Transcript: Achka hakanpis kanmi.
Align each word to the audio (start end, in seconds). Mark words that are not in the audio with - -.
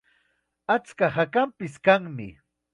Achka 0.75 1.05
hakanpis 1.15 1.73
kanmi. 1.85 2.29